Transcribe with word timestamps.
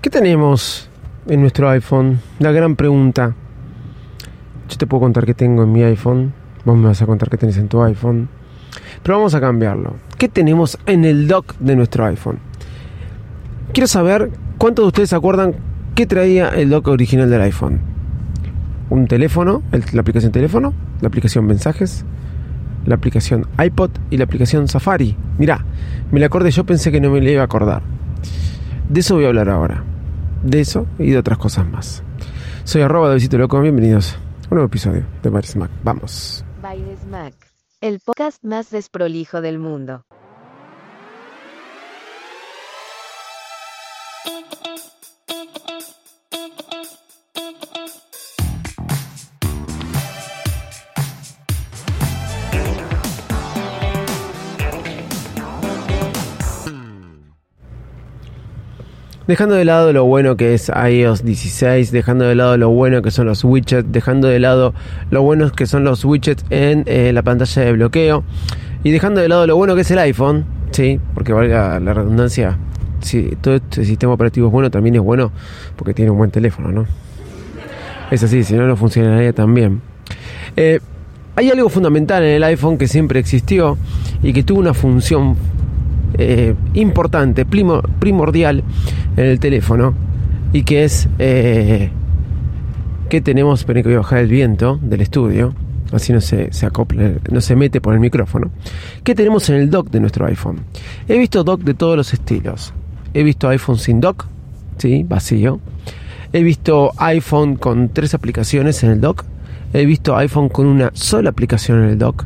¿Qué 0.00 0.10
tenemos 0.10 0.88
en 1.26 1.40
nuestro 1.40 1.68
iPhone? 1.70 2.20
La 2.38 2.52
gran 2.52 2.76
pregunta. 2.76 3.34
Yo 4.68 4.76
te 4.76 4.86
puedo 4.86 5.00
contar 5.00 5.26
qué 5.26 5.34
tengo 5.34 5.64
en 5.64 5.72
mi 5.72 5.82
iPhone. 5.82 6.32
Vos 6.64 6.78
me 6.78 6.86
vas 6.86 7.02
a 7.02 7.06
contar 7.06 7.28
qué 7.28 7.36
tenés 7.36 7.56
en 7.56 7.66
tu 7.66 7.82
iPhone. 7.82 8.28
Pero 9.02 9.16
vamos 9.16 9.34
a 9.34 9.40
cambiarlo. 9.40 9.96
¿Qué 10.16 10.28
tenemos 10.28 10.78
en 10.86 11.04
el 11.04 11.26
dock 11.26 11.56
de 11.58 11.74
nuestro 11.74 12.04
iPhone? 12.04 12.38
Quiero 13.72 13.88
saber 13.88 14.30
cuántos 14.56 14.84
de 14.84 14.86
ustedes 14.86 15.08
se 15.08 15.16
acuerdan 15.16 15.56
qué 15.96 16.06
traía 16.06 16.50
el 16.50 16.70
dock 16.70 16.86
original 16.86 17.28
del 17.28 17.40
iPhone. 17.40 17.80
Un 18.90 19.08
teléfono, 19.08 19.64
la 19.92 20.00
aplicación 20.00 20.30
teléfono, 20.30 20.74
la 21.00 21.08
aplicación 21.08 21.44
mensajes, 21.44 22.04
la 22.86 22.94
aplicación 22.94 23.48
iPod 23.58 23.90
y 24.10 24.16
la 24.18 24.24
aplicación 24.24 24.68
Safari. 24.68 25.16
Mirá, 25.38 25.64
me 26.12 26.20
la 26.20 26.26
acordé, 26.26 26.52
yo 26.52 26.62
pensé 26.64 26.92
que 26.92 27.00
no 27.00 27.10
me 27.10 27.20
la 27.20 27.30
iba 27.30 27.42
a 27.42 27.46
acordar. 27.46 27.82
De 28.88 29.00
eso 29.00 29.16
voy 29.16 29.24
a 29.24 29.28
hablar 29.28 29.50
ahora. 29.50 29.87
De 30.42 30.60
eso 30.60 30.86
y 30.98 31.10
de 31.10 31.18
otras 31.18 31.38
cosas 31.38 31.66
más. 31.66 32.02
Soy 32.64 32.82
arroba 32.82 33.08
de 33.08 33.14
Visito 33.14 33.38
Loco, 33.38 33.60
bienvenidos 33.60 34.14
a 34.14 34.18
un 34.44 34.56
nuevo 34.56 34.66
episodio 34.66 35.04
de 35.22 35.30
Baires 35.30 35.56
Mac. 35.56 35.70
Vamos. 35.82 36.44
Baires 36.62 37.04
Mac, 37.06 37.34
el 37.80 37.98
podcast 38.00 38.44
más 38.44 38.70
desprolijo 38.70 39.40
del 39.40 39.58
mundo. 39.58 40.04
Dejando 59.28 59.56
de 59.56 59.66
lado 59.66 59.92
lo 59.92 60.06
bueno 60.06 60.38
que 60.38 60.54
es 60.54 60.70
iOS 60.70 61.22
16, 61.22 61.92
dejando 61.92 62.24
de 62.24 62.34
lado 62.34 62.56
lo 62.56 62.70
bueno 62.70 63.02
que 63.02 63.10
son 63.10 63.26
los 63.26 63.44
widgets, 63.44 63.92
dejando 63.92 64.26
de 64.26 64.38
lado 64.38 64.72
lo 65.10 65.20
bueno 65.20 65.52
que 65.52 65.66
son 65.66 65.84
los 65.84 66.02
widgets 66.02 66.46
en 66.48 66.84
eh, 66.86 67.12
la 67.12 67.20
pantalla 67.20 67.60
de 67.60 67.72
bloqueo 67.72 68.24
y 68.82 68.90
dejando 68.90 69.20
de 69.20 69.28
lado 69.28 69.46
lo 69.46 69.54
bueno 69.54 69.74
que 69.74 69.82
es 69.82 69.90
el 69.90 69.98
iPhone, 69.98 70.46
sí, 70.70 70.98
porque 71.12 71.34
valga 71.34 71.78
la 71.78 71.92
redundancia, 71.92 72.56
si 73.00 73.36
todo 73.42 73.56
este 73.56 73.84
sistema 73.84 74.14
operativo 74.14 74.46
es 74.46 74.52
bueno, 74.54 74.70
también 74.70 74.94
es 74.94 75.02
bueno 75.02 75.30
porque 75.76 75.92
tiene 75.92 76.10
un 76.10 76.16
buen 76.16 76.30
teléfono, 76.30 76.72
¿no? 76.72 76.86
Es 78.10 78.22
así, 78.22 78.42
si 78.44 78.54
no, 78.54 78.66
no 78.66 78.76
funcionaría 78.76 79.34
tan 79.34 79.52
bien. 79.52 79.82
Eh, 80.56 80.80
hay 81.36 81.50
algo 81.50 81.68
fundamental 81.68 82.22
en 82.22 82.30
el 82.30 82.44
iPhone 82.44 82.78
que 82.78 82.88
siempre 82.88 83.20
existió 83.20 83.76
y 84.22 84.32
que 84.32 84.42
tuvo 84.42 84.60
una 84.60 84.72
función 84.72 85.36
eh, 86.18 86.54
importante, 86.74 87.44
primordial 87.46 88.64
en 89.16 89.24
el 89.24 89.38
teléfono 89.38 89.94
y 90.52 90.62
que 90.64 90.84
es 90.84 91.08
eh, 91.18 91.90
que 93.08 93.20
tenemos, 93.20 93.60
esperen 93.60 93.82
que 93.82 93.88
voy 93.88 93.96
a 93.96 94.00
bajar 94.00 94.18
el 94.18 94.28
viento 94.28 94.78
del 94.82 95.00
estudio, 95.00 95.54
así 95.92 96.12
no 96.12 96.20
se, 96.20 96.52
se 96.52 96.66
acopla, 96.66 97.12
no 97.30 97.40
se 97.40 97.56
mete 97.56 97.80
por 97.80 97.94
el 97.94 98.00
micrófono. 98.00 98.50
¿Qué 99.04 99.14
tenemos 99.14 99.48
en 99.48 99.56
el 99.56 99.70
dock 99.70 99.90
de 99.90 100.00
nuestro 100.00 100.26
iPhone? 100.26 100.60
He 101.08 101.18
visto 101.18 101.44
dock 101.44 101.62
de 101.62 101.74
todos 101.74 101.96
los 101.96 102.12
estilos. 102.12 102.74
He 103.14 103.22
visto 103.22 103.48
iPhone 103.48 103.78
sin 103.78 104.00
dock, 104.00 104.26
sí, 104.76 105.04
vacío. 105.08 105.60
He 106.32 106.42
visto 106.42 106.92
iPhone 106.98 107.56
con 107.56 107.88
tres 107.88 108.12
aplicaciones 108.14 108.82
en 108.84 108.90
el 108.90 109.00
dock. 109.00 109.24
He 109.72 109.86
visto 109.86 110.16
iPhone 110.16 110.48
con 110.48 110.66
una 110.66 110.90
sola 110.94 111.30
aplicación 111.30 111.84
en 111.84 111.90
el 111.90 111.98
dock. 111.98 112.24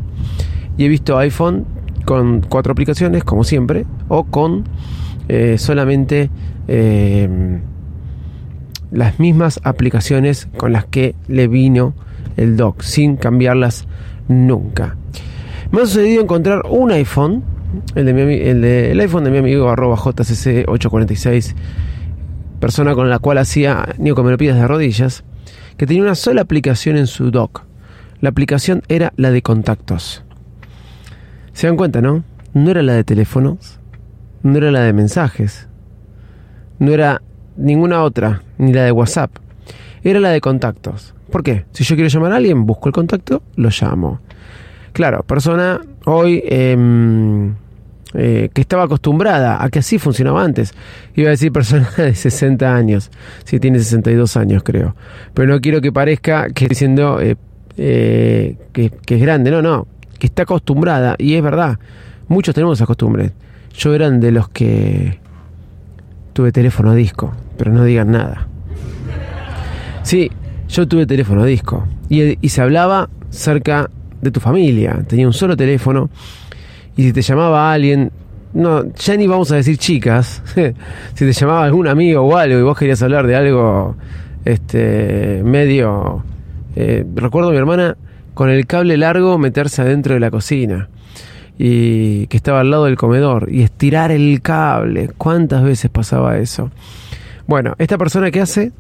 Y 0.77 0.85
he 0.85 0.89
visto 0.89 1.19
iPhone 1.19 1.67
con 2.03 2.41
cuatro 2.43 2.73
aplicaciones, 2.73 3.25
como 3.25 3.45
siempre, 3.45 3.87
o 4.09 4.25
con 4.25 4.65
eh, 5.29 5.57
solamente 5.59 6.31
eh, 6.69 7.61
las 8.91 9.19
mismas 9.19 9.61
aplicaciones 9.65 10.49
con 10.57 10.73
las 10.73 10.85
que 10.85 11.15
le 11.29 11.49
vino 11.49 11.95
el 12.37 12.57
dock, 12.57 12.83
sin 12.83 13.17
cambiarlas 13.17 13.87
nunca. 14.29 14.97
Me 15.71 15.81
ha 15.81 15.87
sucedido 15.87 16.23
encontrar 16.23 16.63
un 16.69 16.93
iPhone, 16.93 17.43
el, 17.95 18.05
de 18.05 18.13
mi, 18.13 18.35
el, 18.35 18.61
de, 18.61 18.93
el 18.93 19.01
iPhone 19.01 19.25
de 19.25 19.31
mi 19.31 19.39
amigo 19.39 19.71
arroba 19.71 19.97
JCC846, 19.97 21.55
persona 22.61 22.95
con 22.95 23.09
la 23.09 23.19
cual 23.19 23.39
hacía 23.39 23.89
neocomeropidas 23.99 24.57
de 24.57 24.69
rodillas, 24.69 25.25
que 25.77 25.87
tenía 25.87 26.03
una 26.03 26.15
sola 26.15 26.43
aplicación 26.43 26.97
en 26.97 27.07
su 27.07 27.31
dock. 27.31 27.63
La 28.21 28.29
aplicación 28.29 28.83
era 28.89 29.13
la 29.17 29.31
de 29.31 29.43
contactos. 29.43 30.25
Se 31.53 31.67
dan 31.67 31.77
cuenta, 31.77 32.01
¿no? 32.01 32.25
No 32.55 32.71
era 32.71 32.83
la 32.83 32.95
de 32.95 33.05
teléfonos, 33.05 33.79
no 34.43 34.59
era 34.59 34.71
la 34.71 34.81
de 34.81 34.93
mensajes, 34.93 35.69
no 36.79 36.93
era 36.93 37.23
ninguna 37.57 38.03
otra, 38.03 38.43
ni 38.59 38.73
la 38.73 38.85
de 38.85 38.93
WhatsApp. 38.93 39.31
Era 40.03 40.21
la 40.21 40.31
de 40.31 40.41
contactos. 40.41 41.15
¿Por 41.31 41.43
qué? 41.43 41.65
Si 41.73 41.85
yo 41.85 41.95
quiero 41.95 42.09
llamar 42.09 42.33
a 42.33 42.37
alguien, 42.37 42.67
busco 42.67 42.89
el 42.89 42.93
contacto, 42.93 43.43
lo 43.57 43.71
llamo. 43.71 44.21
Claro, 44.93 45.23
persona 45.23 45.81
hoy 46.05 46.43
eh, 46.45 46.77
eh, 48.15 48.51
que 48.53 48.61
estaba 48.61 48.83
acostumbrada 48.85 49.63
a 49.63 49.71
que 49.71 49.79
así 49.79 49.99
funcionaba 49.99 50.43
antes. 50.43 50.75
Iba 51.15 51.29
a 51.29 51.31
decir 51.31 51.53
persona 51.53 51.89
de 51.97 52.15
60 52.15 52.75
años. 52.75 53.11
Sí, 53.45 53.61
tiene 53.61 53.79
62 53.79 54.37
años, 54.37 54.63
creo. 54.63 54.95
Pero 55.33 55.53
no 55.53 55.61
quiero 55.61 55.81
que 55.81 55.93
parezca 55.93 56.51
que 56.51 56.67
diciendo 56.67 57.19
eh, 57.21 58.57
que, 58.73 58.91
que 58.91 59.15
es 59.15 59.21
grande. 59.21 59.51
No, 59.51 59.63
no 59.63 59.87
que 60.23 60.29
está 60.29 60.45
acostumbrada, 60.45 61.17
y 61.19 61.35
es 61.35 61.43
verdad, 61.43 61.81
muchos 62.29 62.55
tenemos 62.55 62.79
esa 62.79 62.87
costumbre. 62.87 63.33
Yo 63.77 63.93
eran 63.93 64.21
de 64.21 64.31
los 64.31 64.49
que 64.49 65.19
tuve 66.33 66.53
teléfono 66.53 66.93
a 66.93 66.95
disco, 66.95 67.33
pero 67.59 67.73
no 67.73 67.83
digan 67.83 68.13
nada. 68.13 68.47
Sí, 70.05 70.31
yo 70.69 70.87
tuve 70.87 71.07
teléfono 71.07 71.43
a 71.43 71.47
disco 71.47 71.89
y, 72.09 72.39
y 72.41 72.49
se 72.51 72.63
hablaba 72.63 73.09
cerca 73.31 73.91
de 74.21 74.31
tu 74.31 74.39
familia, 74.39 75.03
tenía 75.09 75.27
un 75.27 75.33
solo 75.33 75.57
teléfono 75.57 76.09
y 76.97 77.03
si 77.03 77.13
te 77.13 77.23
llamaba 77.23 77.73
alguien, 77.73 78.13
no, 78.53 78.95
ya 78.95 79.17
ni 79.17 79.27
vamos 79.27 79.51
a 79.51 79.57
decir 79.57 79.77
chicas, 79.77 80.41
si 81.15 81.25
te 81.25 81.33
llamaba 81.33 81.65
algún 81.65 81.89
amigo 81.89 82.23
o 82.23 82.37
algo 82.37 82.61
y 82.61 82.63
vos 82.63 82.79
querías 82.79 83.03
hablar 83.03 83.27
de 83.27 83.35
algo 83.35 83.97
este 84.45 85.43
medio 85.45 86.23
eh, 86.77 87.05
recuerdo 87.13 87.49
a 87.49 87.53
mi 87.53 87.59
hermana 87.59 87.97
con 88.35 88.51
el 88.51 88.67
cable 88.67 88.97
largo 88.97 89.39
meterse 89.39 89.83
adentro 89.83 90.15
de 90.15 90.21
la 90.21 90.31
cocina 90.31 90.89
y 91.59 92.27
que 92.29 92.37
estaba 92.37 92.61
al 92.61 92.71
lado 92.71 92.87
del 92.87 92.97
comedor 92.97 93.49
y 93.51 93.63
estirar 93.63 94.11
el 94.11 94.41
cable. 94.43 95.11
¿Cuántas 95.17 95.63
veces 95.63 95.91
pasaba 95.91 96.39
eso? 96.39 96.71
Bueno, 97.47 97.75
esta 97.79 97.99
persona 97.99 98.31
que 98.31 98.41
hace, 98.41 98.73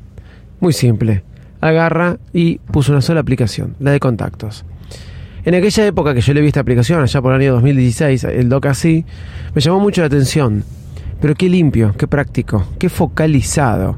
muy 0.60 0.72
simple, 0.72 1.22
agarra 1.60 2.18
y 2.32 2.58
puso 2.58 2.92
una 2.92 3.00
sola 3.00 3.20
aplicación, 3.20 3.76
la 3.78 3.91
de 3.91 4.00
contactos. 4.00 4.64
En 5.44 5.54
aquella 5.54 5.86
época 5.86 6.14
que 6.14 6.20
yo 6.20 6.34
le 6.34 6.41
vi 6.41 6.48
esta 6.48 6.60
aplicación, 6.60 7.02
allá 7.02 7.20
por 7.20 7.34
el 7.34 7.41
año 7.41 7.52
2016, 7.54 8.24
el 8.24 8.48
doc 8.48 8.66
así, 8.66 9.04
me 9.54 9.60
llamó 9.60 9.80
mucho 9.80 10.00
la 10.00 10.06
atención. 10.06 10.64
Pero 11.20 11.34
qué 11.34 11.48
limpio, 11.48 11.94
qué 11.98 12.06
práctico, 12.06 12.66
qué 12.78 12.88
focalizado. 12.88 13.97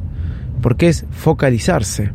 Porque 0.62 0.88
es 0.88 1.04
focalizarse 1.10 2.10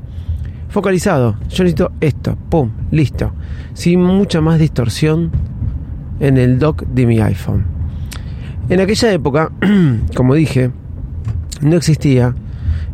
focalizado. 0.70 1.36
Yo 1.50 1.64
necesito 1.64 1.92
esto, 2.00 2.38
pum, 2.50 2.72
listo. 2.92 3.34
Sin 3.74 4.02
mucha 4.02 4.42
más 4.42 4.60
distorsión 4.60 5.32
en 6.20 6.38
el 6.38 6.60
dock 6.60 6.84
de 6.84 7.06
mi 7.06 7.20
iPhone. 7.20 7.66
En 8.70 8.80
aquella 8.80 9.12
época, 9.12 9.52
como 10.16 10.36
dije, 10.36 10.72
no 11.62 11.76
existía 11.76 12.36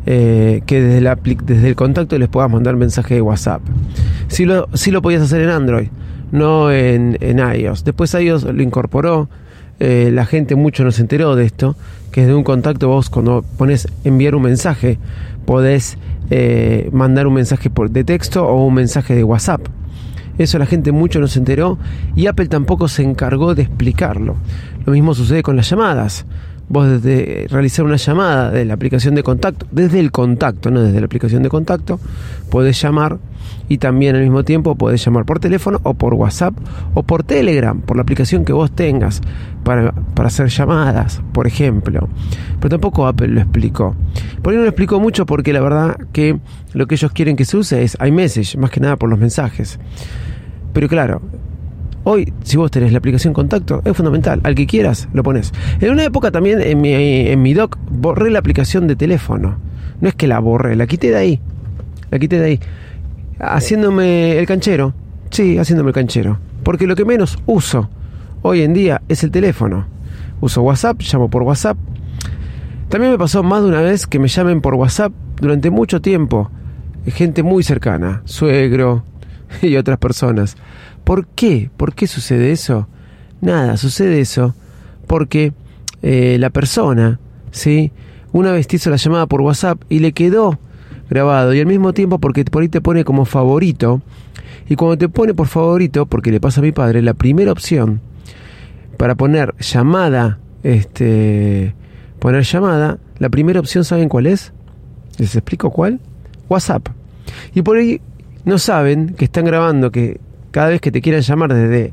eh, 0.06 0.62
que 0.66 0.82
desde, 0.82 1.68
el 1.68 1.76
contacto 1.76 2.18
les 2.18 2.30
puedas 2.30 2.50
mandar 2.50 2.76
mensaje 2.76 3.16
de 3.16 3.22
WhatsApp. 3.22 3.62
Sí 4.28 4.46
lo, 4.46 4.68
lo 4.92 5.02
podías 5.02 5.22
hacer 5.22 5.42
en 5.42 5.50
Android, 5.50 5.90
no 6.32 6.72
en, 6.72 7.18
en 7.22 7.40
iOS. 7.40 7.84
Después 7.84 8.14
iOS 8.14 8.44
lo 8.44 8.62
incorporó. 8.62 9.30
Eh, 9.80 10.10
la 10.14 10.26
gente 10.26 10.56
mucho 10.56 10.86
no 10.86 10.92
se 10.92 11.02
enteró 11.02 11.36
de 11.36 11.46
esto, 11.46 11.76
que 12.12 12.22
desde 12.22 12.34
un 12.34 12.46
contacto 12.46 12.88
vos 12.88 13.10
cuando 13.10 13.44
pones 13.58 13.90
enviar 14.06 14.36
un 14.36 14.44
mensaje 14.44 15.00
podés 15.46 15.98
eh, 16.30 16.90
mandar 16.92 17.28
un 17.28 17.34
mensaje 17.34 17.70
por, 17.70 17.90
de 17.92 18.04
texto 18.04 18.46
o 18.46 18.66
un 18.66 18.74
mensaje 18.74 19.16
de 19.16 19.24
WhatsApp. 19.24 19.68
Eso 20.38 20.60
la 20.60 20.66
gente 20.66 20.92
mucho 20.92 21.20
no 21.20 21.28
se 21.28 21.40
enteró 21.40 21.78
y 22.16 22.28
Apple 22.28 22.48
tampoco 22.48 22.88
se 22.88 23.04
encargó 23.04 23.56
de 23.56 23.64
explicarlo. 23.64 24.36
Lo 24.86 24.94
mismo 24.94 25.14
sucede 25.14 25.44
con 25.44 25.56
las 25.56 25.70
llamadas. 25.70 26.26
Vos 26.68 26.88
desde 26.88 27.48
realizar 27.50 27.86
una 27.86 27.98
llamada 27.98 28.52
de 28.52 28.66
la 28.66 28.74
aplicación 28.74 29.16
de 29.16 29.24
contacto, 29.24 29.68
desde 29.72 30.00
el 30.00 30.12
contacto, 30.12 30.72
no 30.72 30.82
desde 30.82 31.00
la 31.00 31.06
aplicación 31.06 31.44
de 31.44 31.50
contacto, 31.50 32.00
podés 32.50 32.82
llamar 32.82 33.20
y 33.68 33.78
también 33.78 34.16
al 34.16 34.22
mismo 34.22 34.44
tiempo 34.44 34.76
podés 34.76 35.04
llamar 35.04 35.26
por 35.26 35.40
teléfono 35.40 35.80
o 35.84 35.94
por 35.94 36.14
WhatsApp 36.14 36.54
o 36.94 37.04
por 37.04 37.24
Telegram, 37.24 37.82
por 37.82 37.98
la 37.98 38.04
aplicación 38.04 38.46
que 38.46 38.54
vos 38.54 38.72
tengas 38.72 39.22
para, 39.64 39.92
para 39.92 40.28
hacer 40.28 40.48
llamadas, 40.48 41.22
por 41.34 41.48
ejemplo. 41.48 42.08
Pero 42.60 42.70
tampoco 42.70 43.08
Apple 43.08 43.28
lo 43.28 43.42
explicó. 43.42 43.96
Por 44.42 44.52
ahí 44.52 44.58
no 44.58 44.64
lo 44.64 44.70
explicó 44.70 45.00
mucho 45.00 45.26
porque 45.26 45.54
la 45.54 45.62
verdad 45.62 45.98
que 46.12 46.40
lo 46.74 46.88
que 46.88 46.96
ellos 46.96 47.12
quieren 47.12 47.36
que 47.36 47.46
se 47.46 47.58
use 47.58 47.84
es 47.84 47.98
iMessage, 48.04 48.58
más 48.58 48.72
que 48.72 48.80
nada 48.80 48.98
por 48.98 49.10
los 49.10 49.20
mensajes. 49.20 49.80
Pero 50.74 50.88
claro, 50.88 51.22
Hoy, 52.08 52.32
si 52.44 52.56
vos 52.56 52.70
tenés 52.70 52.92
la 52.92 53.00
aplicación 53.00 53.34
Contacto, 53.34 53.82
es 53.84 53.98
fundamental. 53.98 54.40
Al 54.44 54.54
que 54.54 54.68
quieras, 54.68 55.10
lo 55.12 55.24
pones. 55.24 55.52
En 55.82 55.92
una 55.92 56.04
época 56.04 56.30
también 56.30 56.62
en 56.62 56.80
mi, 56.80 56.94
en 56.94 57.42
mi 57.42 57.56
doc 57.56 57.80
borré 57.90 58.30
la 58.30 58.38
aplicación 58.38 58.86
de 58.86 58.96
teléfono. 58.96 59.58
No 60.02 60.08
es 60.08 60.14
que 60.14 60.28
la 60.28 60.38
borré, 60.38 60.76
la 60.76 60.86
quité 60.86 61.10
de 61.10 61.18
ahí. 61.18 61.40
La 62.12 62.20
quité 62.20 62.40
de 62.40 62.46
ahí. 62.46 62.60
Haciéndome 63.40 64.38
el 64.38 64.46
canchero. 64.46 64.94
Sí, 65.32 65.58
haciéndome 65.58 65.90
el 65.90 65.96
canchero. 65.96 66.38
Porque 66.62 66.86
lo 66.86 66.96
que 66.96 67.06
menos 67.06 67.40
uso 67.48 67.90
hoy 68.44 68.62
en 68.62 68.76
día 68.76 69.02
es 69.10 69.24
el 69.24 69.32
teléfono. 69.32 69.88
Uso 70.42 70.62
WhatsApp, 70.62 71.02
llamo 71.02 71.32
por 71.32 71.42
WhatsApp. 71.42 71.76
También 72.90 73.14
me 73.14 73.18
pasó 73.18 73.42
más 73.42 73.64
de 73.64 73.70
una 73.70 73.82
vez 73.82 74.06
que 74.06 74.20
me 74.20 74.28
llamen 74.28 74.62
por 74.62 74.76
WhatsApp 74.76 75.12
durante 75.42 75.72
mucho 75.72 76.02
tiempo. 76.02 76.52
Gente 77.08 77.42
muy 77.42 77.64
cercana, 77.64 78.22
suegro 78.26 79.04
y 79.64 79.76
otras 79.76 79.98
personas. 79.98 80.56
¿Por 81.06 81.28
qué? 81.28 81.70
¿Por 81.78 81.96
qué 81.96 82.08
sucede 82.08 82.52
eso? 82.52 82.90
Nada, 83.40 83.78
sucede 83.78 84.20
eso 84.20 84.54
porque 85.08 85.54
eh, 86.02 86.38
la 86.40 86.50
persona, 86.50 87.20
¿sí? 87.52 87.92
Una 88.34 88.52
vez 88.52 88.68
te 88.68 88.76
hizo 88.76 88.90
la 88.90 88.98
llamada 88.98 89.28
por 89.28 89.42
WhatsApp 89.42 89.82
y 89.88 90.00
le 90.00 90.12
quedó 90.12 90.60
grabado 91.10 91.54
y 91.54 91.60
al 91.60 91.68
mismo 91.68 91.94
tiempo 91.94 92.20
porque 92.20 92.44
por 92.44 92.64
ahí 92.64 92.70
te 92.70 92.82
pone 92.82 93.06
como 93.06 93.26
favorito 93.26 94.02
y 94.68 94.76
cuando 94.76 94.98
te 94.98 95.08
pone 95.08 95.34
por 95.34 95.48
favorito, 95.48 96.08
porque 96.08 96.32
le 96.32 96.40
pasa 96.40 96.60
a 96.60 96.64
mi 96.64 96.72
padre, 96.72 97.02
la 97.02 97.14
primera 97.14 97.52
opción 97.52 98.02
para 98.98 99.16
poner 99.16 99.54
llamada, 99.60 100.40
este, 100.64 101.76
poner 102.20 102.44
llamada, 102.44 102.98
la 103.20 103.30
primera 103.30 103.60
opción, 103.60 103.84
¿saben 103.84 104.10
cuál 104.10 104.26
es? 104.26 104.54
¿Les 105.20 105.36
explico 105.36 105.70
cuál? 105.70 106.00
WhatsApp. 106.50 106.88
Y 107.54 107.62
por 107.62 107.78
ahí 107.78 108.02
no 108.44 108.58
saben 108.58 109.14
que 109.16 109.26
están 109.26 109.46
grabando, 109.46 109.92
que 109.92 110.20
cada 110.56 110.70
vez 110.70 110.80
que 110.80 110.90
te 110.90 111.02
quieran 111.02 111.22
llamar 111.22 111.54
desde 111.54 111.92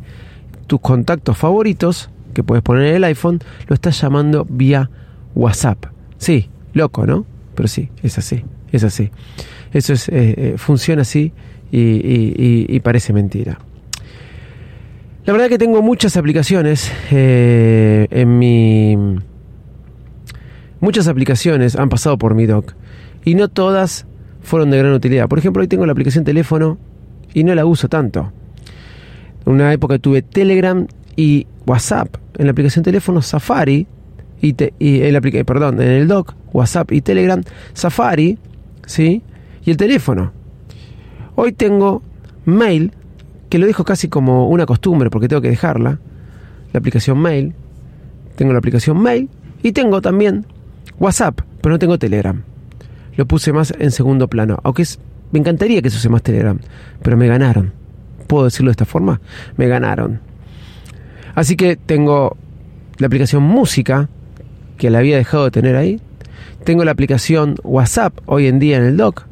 tus 0.68 0.80
contactos 0.80 1.36
favoritos, 1.36 2.10
que 2.32 2.44
puedes 2.44 2.62
poner 2.62 2.86
en 2.86 2.94
el 2.94 3.02
iPhone, 3.02 3.40
lo 3.66 3.74
estás 3.74 4.00
llamando 4.00 4.46
vía 4.48 4.88
WhatsApp. 5.34 5.86
Sí, 6.18 6.48
loco, 6.72 7.04
¿no? 7.04 7.26
Pero 7.56 7.66
sí, 7.66 7.88
es 8.04 8.18
así, 8.18 8.44
es 8.70 8.84
así. 8.84 9.10
Eso 9.72 9.94
es, 9.94 10.08
eh, 10.10 10.12
eh, 10.36 10.54
funciona 10.58 11.02
así 11.02 11.32
y, 11.72 12.78
parece 12.84 13.12
mentira. 13.12 13.58
La 15.26 15.32
verdad 15.32 15.48
que 15.48 15.58
tengo 15.58 15.82
muchas 15.82 16.16
aplicaciones 16.16 16.88
eh, 17.10 18.06
en 18.12 18.38
mi... 18.38 18.96
Muchas 20.78 21.08
aplicaciones 21.08 21.74
han 21.74 21.88
pasado 21.88 22.16
por 22.16 22.36
mi 22.36 22.46
doc 22.46 22.74
y 23.24 23.34
no 23.34 23.48
todas 23.48 24.06
fueron 24.40 24.70
de 24.70 24.78
gran 24.78 24.92
utilidad. 24.92 25.28
Por 25.28 25.40
ejemplo, 25.40 25.62
hoy 25.62 25.66
tengo 25.66 25.84
la 25.84 25.90
aplicación 25.90 26.22
teléfono 26.22 26.78
y 27.34 27.42
no 27.42 27.56
la 27.56 27.66
uso 27.66 27.88
tanto. 27.88 28.32
En 29.46 29.52
una 29.52 29.72
época 29.72 29.98
tuve 29.98 30.22
Telegram 30.22 30.86
y 31.16 31.46
WhatsApp. 31.66 32.16
En 32.38 32.46
la 32.46 32.52
aplicación 32.52 32.84
teléfono 32.84 33.22
Safari 33.22 33.86
y, 34.40 34.54
y 34.78 35.02
en 35.02 35.12
la 35.12 35.20
perdón, 35.20 35.80
en 35.80 35.88
el 35.88 36.08
dock 36.08 36.34
WhatsApp 36.52 36.92
y 36.92 37.00
Telegram 37.00 37.42
Safari, 37.72 38.38
¿sí? 38.86 39.22
Y 39.64 39.70
el 39.70 39.76
teléfono. 39.76 40.32
Hoy 41.34 41.52
tengo 41.52 42.02
Mail, 42.44 42.92
que 43.48 43.58
lo 43.58 43.66
dejo 43.66 43.84
casi 43.84 44.08
como 44.08 44.48
una 44.48 44.66
costumbre 44.66 45.10
porque 45.10 45.28
tengo 45.28 45.42
que 45.42 45.50
dejarla. 45.50 45.98
La 46.72 46.78
aplicación 46.78 47.18
Mail. 47.18 47.54
Tengo 48.36 48.52
la 48.52 48.58
aplicación 48.58 49.00
Mail 49.00 49.28
y 49.62 49.72
tengo 49.72 50.00
también 50.00 50.46
WhatsApp, 50.98 51.40
pero 51.60 51.74
no 51.74 51.78
tengo 51.78 51.98
Telegram. 51.98 52.42
Lo 53.16 53.26
puse 53.26 53.52
más 53.52 53.74
en 53.78 53.90
segundo 53.90 54.28
plano, 54.28 54.58
aunque 54.62 54.82
es, 54.82 54.98
me 55.32 55.38
encantaría 55.38 55.82
que 55.82 55.90
se 55.90 55.98
use 55.98 56.08
más 56.08 56.22
Telegram, 56.22 56.58
pero 57.02 57.16
me 57.16 57.28
ganaron 57.28 57.81
puedo 58.32 58.46
decirlo 58.46 58.70
de 58.70 58.72
esta 58.72 58.86
forma, 58.86 59.20
me 59.58 59.68
ganaron. 59.68 60.20
Así 61.34 61.54
que 61.54 61.76
tengo 61.76 62.38
la 62.96 63.08
aplicación 63.08 63.42
música, 63.42 64.08
que 64.78 64.88
la 64.88 65.00
había 65.00 65.18
dejado 65.18 65.44
de 65.44 65.50
tener 65.50 65.76
ahí. 65.76 66.00
Tengo 66.64 66.82
la 66.82 66.92
aplicación 66.92 67.56
WhatsApp 67.62 68.14
hoy 68.24 68.46
en 68.46 68.58
día 68.58 68.78
en 68.78 68.84
el 68.84 68.96
dock. 68.96 69.26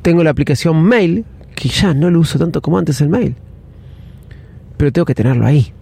Tengo 0.00 0.24
la 0.24 0.30
aplicación 0.30 0.82
mail, 0.82 1.26
que 1.54 1.68
ya 1.68 1.92
no 1.92 2.08
lo 2.08 2.20
uso 2.20 2.38
tanto 2.38 2.62
como 2.62 2.78
antes 2.78 2.98
el 3.02 3.10
mail. 3.10 3.36
Pero 4.78 4.90
tengo 4.90 5.04
que 5.04 5.14
tenerlo 5.14 5.44
ahí. 5.44 5.74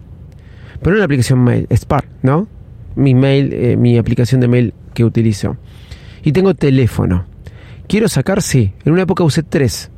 Pero 0.80 0.94
no 0.94 0.98
la 0.98 1.04
aplicación 1.04 1.44
mail, 1.44 1.68
Spark, 1.72 2.08
¿no? 2.22 2.48
Mi 2.96 3.14
mail, 3.14 3.52
eh, 3.52 3.76
mi 3.76 3.98
aplicación 3.98 4.40
de 4.40 4.48
mail 4.48 4.74
que 4.94 5.04
utilizo. 5.04 5.56
Y 6.24 6.32
tengo 6.32 6.54
teléfono. 6.54 7.24
Quiero 7.86 8.08
sacar, 8.08 8.42
sí. 8.42 8.72
En 8.84 8.94
una 8.94 9.02
época 9.02 9.22
usé 9.22 9.44
tres 9.44 9.92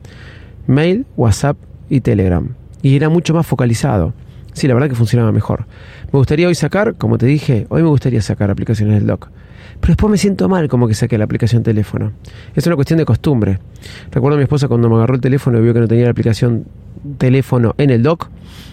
mail, 0.68 1.06
WhatsApp 1.16 1.56
y 1.90 2.00
Telegram. 2.00 2.48
Y 2.82 2.94
era 2.94 3.08
mucho 3.08 3.34
más 3.34 3.46
focalizado. 3.46 4.14
Sí, 4.52 4.68
la 4.68 4.74
verdad 4.74 4.88
que 4.88 4.94
funcionaba 4.94 5.32
mejor. 5.32 5.66
Me 6.12 6.18
gustaría 6.18 6.46
hoy 6.46 6.54
sacar, 6.54 6.94
como 6.94 7.18
te 7.18 7.26
dije, 7.26 7.66
hoy 7.70 7.82
me 7.82 7.88
gustaría 7.88 8.22
sacar 8.22 8.50
aplicaciones 8.50 8.94
del 8.94 9.06
dock. 9.06 9.28
Pero 9.80 9.92
después 9.92 10.10
me 10.10 10.18
siento 10.18 10.48
mal 10.48 10.68
como 10.68 10.88
que 10.88 10.94
saqué 10.94 11.18
la 11.18 11.24
aplicación 11.24 11.62
teléfono. 11.62 12.12
Es 12.54 12.66
una 12.66 12.74
cuestión 12.74 12.98
de 12.98 13.04
costumbre. 13.04 13.58
Recuerdo 14.10 14.34
a 14.34 14.38
mi 14.38 14.42
esposa 14.44 14.68
cuando 14.68 14.88
me 14.88 14.96
agarró 14.96 15.14
el 15.14 15.20
teléfono 15.20 15.58
y 15.58 15.62
vio 15.62 15.74
que 15.74 15.80
no 15.80 15.88
tenía 15.88 16.04
la 16.04 16.10
aplicación 16.10 16.66
teléfono 17.16 17.74
en 17.78 17.90
el 17.90 18.02
dock. 18.02 18.28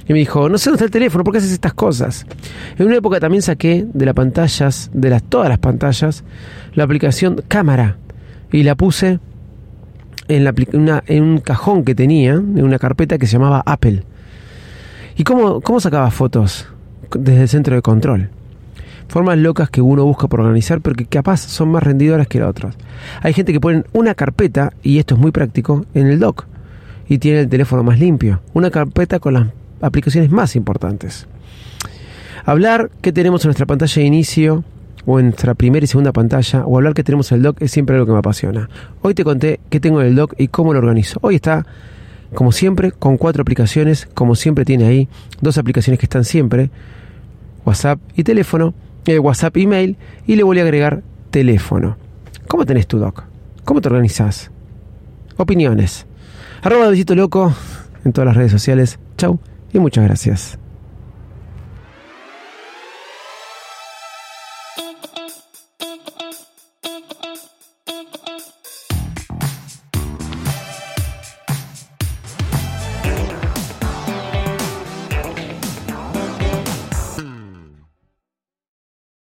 Y 0.08 0.14
me 0.14 0.20
dijo, 0.20 0.50
no 0.50 0.58
sé 0.58 0.70
dónde 0.70 0.78
está 0.78 0.86
el 0.86 0.92
teléfono, 0.92 1.24
¿por 1.24 1.34
qué 1.34 1.38
haces 1.38 1.52
estas 1.52 1.74
cosas? 1.74 2.26
En 2.78 2.88
una 2.88 2.96
época 2.96 3.20
también 3.20 3.42
saqué 3.42 3.86
de 3.92 4.06
las 4.06 4.16
pantallas, 4.16 4.90
de 4.94 5.10
las, 5.10 5.24
todas 5.24 5.50
las 5.50 5.60
pantallas, 5.60 6.24
la 6.74 6.84
aplicación 6.84 7.44
cámara. 7.48 7.98
Y 8.52 8.64
la 8.64 8.76
puse 8.76 9.20
en, 10.28 11.24
un 11.24 11.40
cajón 11.40 11.84
que 11.84 11.96
tenía, 11.96 12.34
en 12.34 12.64
una 12.64 12.80
carpeta 12.80 13.18
que 13.18 13.28
se 13.28 13.34
llamaba 13.34 13.64
Apple. 13.66 14.04
¿Y 15.18 15.24
cómo, 15.24 15.62
cómo 15.62 15.80
sacaba 15.80 16.12
fotos? 16.12 16.68
Desde 17.12 17.44
el 17.44 17.50
centro 17.50 17.76
de 17.76 17.82
control. 17.82 18.30
Formas 19.08 19.38
locas 19.38 19.70
que 19.70 19.82
uno 19.82 20.04
busca 20.04 20.28
por 20.28 20.42
organizar, 20.42 20.82
pero 20.82 20.96
que 20.96 21.06
capaz 21.06 21.42
son 21.42 21.70
más 21.70 21.84
rendidoras 21.84 22.28
que 22.28 22.44
otras. 22.44 22.76
Hay 23.22 23.34
gente 23.34 23.54
que 23.54 23.60
pone 23.60 23.84
una 23.94 24.16
carpeta, 24.16 24.74
y 24.82 25.00
esto 25.00 25.16
es 25.16 25.22
muy 25.22 25.32
práctico, 25.32 25.86
en 25.94 26.08
el 26.08 26.20
dock. 26.20 26.46
Y 27.08 27.20
tiene 27.20 27.42
el 27.42 27.50
teléfono 27.50 27.84
más 27.84 28.00
limpio. 28.00 28.42
Una 28.54 28.72
carpeta 28.72 29.20
con 29.20 29.36
las 29.36 29.48
aplicaciones 29.82 30.32
más 30.32 30.56
importantes. 30.56 31.28
Hablar 32.46 32.90
que 33.02 33.14
tenemos 33.14 33.44
en 33.46 33.50
nuestra 33.50 33.66
pantalla 33.66 34.02
de 34.02 34.08
inicio 34.08 34.64
o 35.06 35.20
en 35.20 35.28
nuestra 35.28 35.54
primera 35.54 35.84
y 35.84 35.88
segunda 35.88 36.12
pantalla 36.12 36.66
o 36.66 36.78
hablar 36.78 36.94
que 36.94 37.04
tenemos 37.04 37.32
el 37.32 37.42
dock 37.42 37.62
es 37.62 37.72
siempre 37.72 37.96
algo 37.96 38.06
que 38.06 38.12
me 38.12 38.20
apasiona. 38.20 38.70
Hoy 39.02 39.14
te 39.14 39.24
conté 39.24 39.60
qué 39.70 39.80
tengo 39.80 40.02
en 40.02 40.08
el 40.08 40.16
dock 40.16 40.34
y 40.38 40.48
cómo 40.48 40.74
lo 40.74 40.80
organizo. 40.80 41.20
Hoy 41.22 41.36
está, 41.36 41.66
como 42.34 42.52
siempre, 42.52 42.92
con 42.92 43.18
cuatro 43.18 43.42
aplicaciones, 43.42 44.08
como 44.14 44.36
siempre 44.36 44.66
tiene 44.66 44.86
ahí 44.88 45.10
dos 45.42 45.58
aplicaciones 45.58 46.00
que 46.00 46.06
están 46.06 46.24
siempre, 46.24 46.70
WhatsApp 47.66 48.00
y 48.16 48.24
teléfono, 48.24 48.74
eh, 49.06 49.20
WhatsApp 49.20 49.58
y 49.58 49.68
mail, 49.68 49.98
y 50.26 50.36
le 50.36 50.44
voy 50.44 50.60
a 50.60 50.64
agregar 50.64 51.04
teléfono. 51.32 51.98
¿Cómo 52.48 52.66
tenés 52.66 52.88
tu 52.88 52.98
dock? 52.98 53.24
¿Cómo 53.64 53.82
te 53.82 53.90
organizas? 53.90 54.52
Opiniones. 55.38 56.06
Arroba 56.62 56.90
besito 56.90 57.16
loco 57.16 57.54
en 58.04 58.14
todas 58.14 58.28
las 58.28 58.38
redes 58.38 58.52
sociales. 58.52 59.00
Chau 59.18 59.40
y 59.74 59.80
muchas 59.80 60.04
gracias. 60.06 60.65